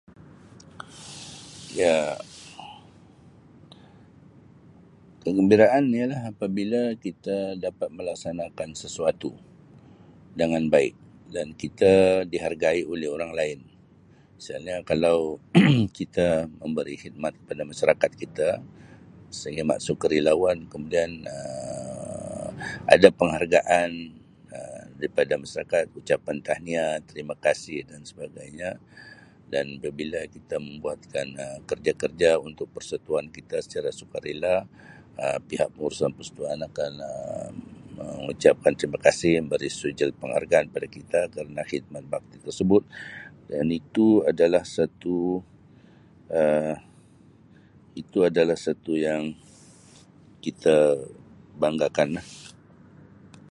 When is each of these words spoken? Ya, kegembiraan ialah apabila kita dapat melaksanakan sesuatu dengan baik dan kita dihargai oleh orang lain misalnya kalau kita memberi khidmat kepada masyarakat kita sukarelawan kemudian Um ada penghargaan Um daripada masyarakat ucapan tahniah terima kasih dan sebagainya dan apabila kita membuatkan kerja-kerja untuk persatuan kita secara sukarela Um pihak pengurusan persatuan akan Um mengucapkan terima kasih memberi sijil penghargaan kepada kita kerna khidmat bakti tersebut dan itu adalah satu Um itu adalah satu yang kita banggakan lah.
Ya, 1.81 1.95
kegembiraan 5.23 5.83
ialah 5.99 6.21
apabila 6.33 6.81
kita 7.05 7.37
dapat 7.65 7.89
melaksanakan 7.97 8.69
sesuatu 8.81 9.31
dengan 10.39 10.63
baik 10.73 10.95
dan 11.35 11.47
kita 11.61 11.93
dihargai 12.33 12.81
oleh 12.93 13.07
orang 13.15 13.31
lain 13.39 13.59
misalnya 14.41 14.75
kalau 14.91 15.19
kita 15.99 16.27
memberi 16.61 16.95
khidmat 17.01 17.33
kepada 17.45 17.61
masyarakat 17.71 18.11
kita 18.21 18.47
sukarelawan 19.87 20.57
kemudian 20.73 21.11
Um 21.29 21.69
ada 22.93 23.07
penghargaan 23.19 23.91
Um 24.55 24.85
daripada 24.99 25.33
masyarakat 25.43 25.83
ucapan 25.99 26.37
tahniah 26.47 26.93
terima 27.09 27.35
kasih 27.45 27.79
dan 27.89 28.01
sebagainya 28.09 28.71
dan 29.53 29.65
apabila 29.77 30.21
kita 30.35 30.55
membuatkan 30.67 31.27
kerja-kerja 31.69 32.31
untuk 32.47 32.67
persatuan 32.75 33.25
kita 33.37 33.57
secara 33.65 33.89
sukarela 33.99 34.55
Um 35.23 35.37
pihak 35.49 35.69
pengurusan 35.73 36.11
persatuan 36.17 36.57
akan 36.69 36.91
Um 37.13 37.55
mengucapkan 38.15 38.73
terima 38.79 38.97
kasih 39.05 39.31
memberi 39.45 39.69
sijil 39.79 40.09
penghargaan 40.21 40.65
kepada 40.73 40.87
kita 40.97 41.19
kerna 41.33 41.61
khidmat 41.71 42.01
bakti 42.13 42.37
tersebut 42.45 42.81
dan 43.51 43.65
itu 43.79 44.07
adalah 44.29 44.63
satu 44.75 45.15
Um 46.37 46.77
itu 48.01 48.19
adalah 48.29 48.55
satu 48.67 48.91
yang 49.07 49.23
kita 50.45 50.75
banggakan 51.61 52.09
lah. 52.17 52.27